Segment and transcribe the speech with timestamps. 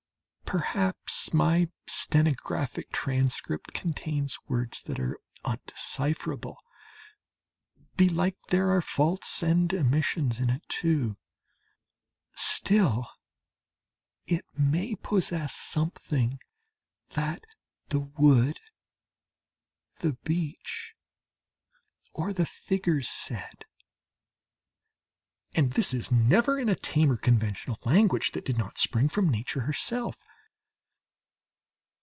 [0.51, 6.57] Perhaps my stenographic transcript contains words that are undecipherable;
[7.95, 11.15] belike there are faults and omissions in it too;
[12.35, 13.09] still
[14.27, 16.37] it may possess something
[17.11, 17.45] that
[17.87, 18.59] the wood,
[19.99, 20.95] the beach,
[22.13, 23.63] or the figures said.
[25.55, 29.29] And this is never in a tame or conventional language that did not spring from
[29.29, 30.25] Nature herself.